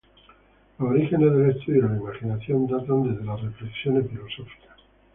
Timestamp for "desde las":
3.03-3.39